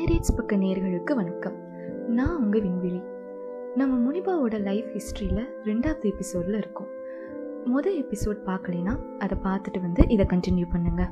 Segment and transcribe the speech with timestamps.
[0.00, 1.54] Pirates பக்க நேர்களுக்கு வணக்கம்.
[2.08, 3.02] நான் உங்கள் விண்வெளி.
[3.74, 6.86] நம்ம முனிபாவோட லைஃப் ஹிஸ்ட்ரியில் ரெண்டாவது எபிசோடில் இருக்கோம்.
[7.64, 11.10] மொதல் எபிசோட் பார்க்கலைன்னா அதை பார்த்துட்டு வந்து இதை கண்டினியூ பண்ணுங்க.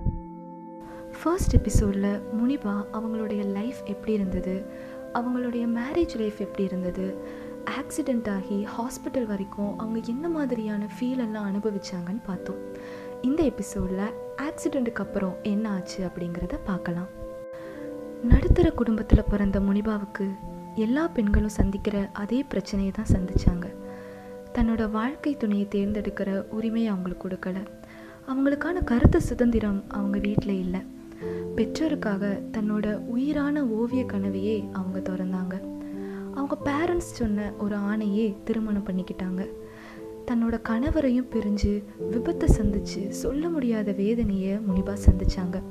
[1.22, 4.64] ஃபர்ஸ்ட் எபிசோடில் முனிபா அவங்களுடைய லைஃப் எப்படி இருந்தது?
[5.12, 7.18] அவங்களுடைய மேரேஜ் லைஃப் எப்படி இருந்தது?
[7.64, 12.58] ஆக்சிடெண்ட் ஆகி ஹாஸ்பிட்டல் வரைக்கும் அவங்க என்ன மாதிரியான ஃபீல் எல்லாம் அனுபவிச்சாங்கன்னு பார்த்தோம்.
[13.22, 17.17] இந்த எபிசோடில் ஆக்சிடெண்ட்டுக்கு அப்புறம் என்ன ஆச்சு அப்படிங்கிறத பார்க்கலாம்.
[18.68, 20.24] நடுத்தர குடும்பத்தில் பிறந்த முனிபாவுக்கு
[20.74, 23.66] எல்லா பெண்களும் சந்திக்கிற அதே பிரச்சனையை தான் சந்திச்சாங்க.
[24.54, 27.56] தன்னோட வாழ்க்கை துணையை தேர்ந்தெடுக்கிற உரிமையை அவங்களுக்கு கொடுக்கல.
[28.28, 30.80] அவங்களுக்கான கருத்து சுதந்திரம் அவங்க வீட்டில் இல்லை.
[31.56, 35.54] பெற்றோருக்காக தன்னோட உயிரான ஓவிய கனவையே அவங்க திறந்தாங்க.
[36.34, 39.48] அவங்க பேரண்ட்ஸ் சொன்ன ஒரு ஆணையே திருமணம் பண்ணிக்கிட்டாங்க.
[40.26, 45.62] தன்னோட கணவரையும் பிரிஞ்சு விபத்தை சந்திச்சு சொல்ல முடியாத வேதனையை முனிபா சந்திச்சாங்க.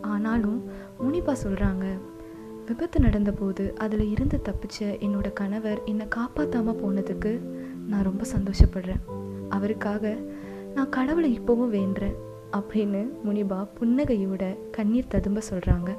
[0.00, 0.64] ஆனாலும்
[1.00, 1.86] முனிபா சொல்கிறாங்க
[2.68, 7.32] விபத்து நடந்தபோது அதில் இருந்து தப்பிச்ச என்னோட கணவர் என்னை காப்பாற்றாமல் போனதுக்கு
[7.88, 9.02] நான் ரொம்ப சந்தோஷப்படுறேன்.
[9.48, 10.16] அவருக்காக
[10.74, 12.16] நான் கடவுளை இப்போவும் வேண்டுறேன்
[12.56, 15.90] அப்படின்னு முனிபா புன்னகையோட கண்ணீர் ததும்ப சொல்கிறாங்க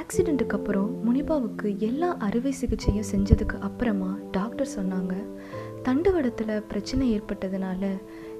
[0.00, 5.14] ஆக்சிடெண்ட்டுக்கு அப்புறம் முனிபாவுக்கு எல்லா அறுவை சிகிச்சையும் செஞ்சதுக்கு அப்புறமா டாக்டர் சொன்னாங்க
[5.82, 7.84] தண்டுவடத்தில் பிரச்சனை ஏற்பட்டதுனால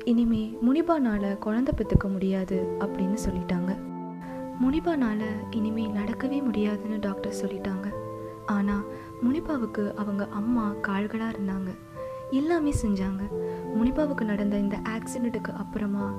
[0.05, 3.73] இனிமே முனிபானால் குழந்தை பெற்றுக்க முடியாது அப்படின்னு சொல்லிட்டாங்க.
[4.75, 7.89] முனிபானால் இனிமே நடக்கவே முடியாதுன்னு டாக்டர் சொல்லிட்டாங்க.
[8.47, 8.87] ஆனால்
[9.23, 11.71] முனிபாவுக்கு அவங்க அம்மா கால்களாக இருந்தாங்க.
[12.31, 13.23] எல்லாமே செஞ்சாங்க.
[13.77, 16.15] முனிபாவுக்கு நடந்த இந்த ஆக்சிடெண்ட்டுக்கு அப்புறமா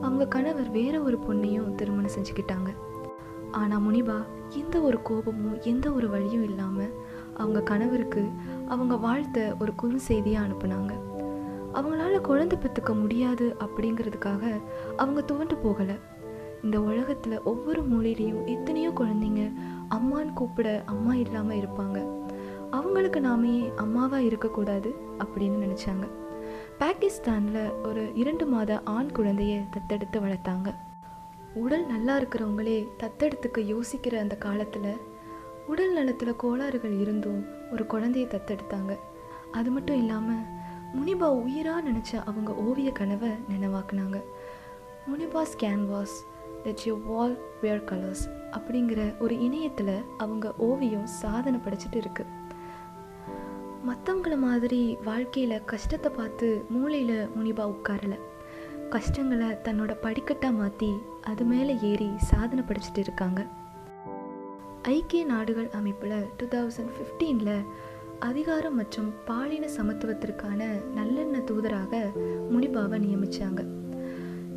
[0.00, 2.72] அவங்க கணவர் வேற ஒரு பொண்ணையும் திருமணம் செஞ்சுக்கிட்டாங்க.
[3.50, 6.94] ஆனால் முனிபா எந்த ஒரு கோபமும் எந்த ஒரு வழியும் இல்லாமல்
[7.34, 8.28] அவங்க கணவருக்கு
[8.68, 10.94] அவங்க வாழ்த்த ஒரு குறு செய்தியாக அனுப்புனாங்க.
[11.74, 14.60] அவங்களால குழந்தை பெற்றுக்க முடியாது அப்படிங்கிறதுக்காக
[14.96, 15.98] அவங்க துவண்டு போகலை.
[16.64, 19.42] இந்த உலகத்தில் ஒவ்வொரு மூலையிலையும் எத்தனையோ குழந்தைங்க
[19.90, 21.98] அம்மான்னு கூப்பிட அம்மா இல்லாமல் இருப்பாங்க.
[22.70, 26.06] அவங்களுக்கு நாமே அம்மாவாக இருக்கக்கூடாது அப்படின்னு நினச்சாங்க.
[26.78, 30.68] பாகிஸ்தானில் ஒரு இரண்டு மாத ஆண் குழந்தையை தத்தெடுத்து வளர்த்தாங்க.
[31.54, 34.92] உடல் நல்லா இருக்கிறவங்களே தத்தெடுத்துக்க யோசிக்கிற அந்த காலத்தில்
[35.66, 37.40] உடல் நலத்தில் கோளாறுகள் இருந்தும்
[37.72, 38.92] ஒரு குழந்தையை தத்தெடுத்தாங்க.
[39.50, 40.46] அது மட்டும் இல்லாமல்
[40.96, 44.18] முனிபா உயிராக நினச்ச அவங்க ஓவிய கனவை நினைவாக்குனாங்க.
[45.10, 46.16] முனிபாஸ் canvas
[46.64, 52.24] that you wall wear colours அப்படிங்கிற ஒரு இணையத்தில் அவங்க ஓவியம் சாதனை படைச்சிட்டு இருக்கு.
[53.88, 58.18] மற்றவங்கள மாதிரி வாழ்க்கையில் கஷ்டத்தை பார்த்து மூளையில் முனிபா உட்காரல.
[58.90, 60.90] கஷ்டங்களை தன்னோட படிக்கட்டாக மாற்றி
[61.22, 63.46] அது மேலே ஏறி சாதனை படிச்சுட்டு இருக்காங்க.
[64.82, 67.64] ஐக்கிய நாடுகள் அமைப்பில் டூ தௌசண்ட் ஃபிஃப்டீனில்
[68.18, 70.60] அதிகாரம் மற்றும் பாலின சமத்துவத்திற்கான
[70.96, 72.12] நல்லெண்ண தூதராக
[72.50, 73.62] முனிபாவை நியமித்தாங்க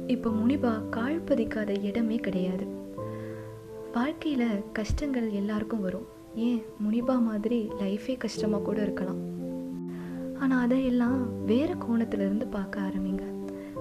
[0.07, 2.65] இப்போ முனிபா கால் பதிக்காத இடமே கிடையாது.
[3.93, 6.05] வாழ்க்கையில் கஷ்டங்கள் எல்லாருக்கும் வரும்.
[6.35, 6.61] ஏன்?
[6.83, 9.21] முனிபா மாதிரி லைஃபே கஷ்டமாக கூட இருக்கலாம்.
[10.39, 13.23] ஆனால் அதையெல்லாம் வேறு கோணத்திலிருந்து பார்க்க ஆரம்பிங்க.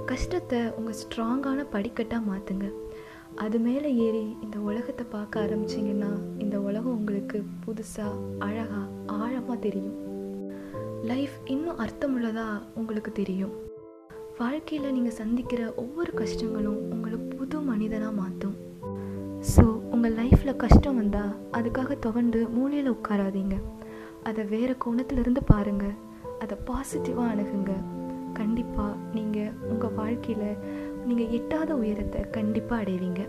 [0.07, 2.73] கஷ்டத்தை உங்கள் ஸ்ட்ராங்கான படிக்கட்டாக மாற்றுங்க
[3.35, 9.97] அது மேலே ஏறி இந்த உலகத்தை பார்க்க ஆரம்பிச்சிங்கன்னா இந்த உலகம் உங்களுக்கு புதுசாக அழகாக ஆழமாக தெரியும்.
[11.03, 13.69] லைஃப் இன்னும் அர்த்தமுள்ளதாக உங்களுக்கு தெரியும்.
[14.41, 18.57] வாழ்க்கையில் நீங்கள் சந்திக்கிற ஒவ்வொரு கஷ்டங்களும் உங்களை புது மனிதனாக மாற்றும்
[19.53, 19.65] ஸோ
[19.95, 23.57] உங்கள் லைஃப்பில் கஷ்டம் வந்தால் அதுக்காக துவண்டு மூலையில் உட்காராதீங்க.
[24.29, 25.97] அதை வேறு கோணத்திலிருந்து பாருங்கள்
[26.43, 27.73] அதை பாசிட்டிவாக அணுகுங்க.
[28.39, 30.61] கண்டிப்பாக நீங்கள் உங்கள் வாழ்க்கையில்
[31.09, 33.23] நீங்கள் எட்டாத உயரத்தை கண்டிப்பாக அடைவீங்க.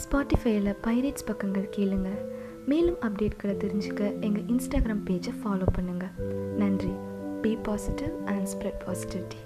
[0.00, 2.10] ஸ்பாட்டிஃபைல பைரேட்ஸ் பக்கங்கள் கேளுங்க.
[2.72, 6.16] மேலும் அப்டேட்களை தெரிஞ்சுக்க எங்கள் இன்ஸ்டாகிராம் பேஜை ஃபாலோ பண்ணுங்கள்
[6.62, 6.94] நன்றி.
[7.44, 9.40] Be positive and spread positivity